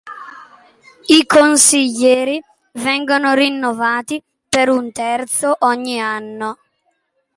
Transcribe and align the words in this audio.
I 1.09 1.25
consiglieri 1.27 2.41
vengono 2.73 3.35
rinnovati 3.35 4.19
per 4.49 4.67
un 4.67 4.91
terzo 4.91 5.57
ogni 5.59 6.01
anno. 6.01 6.57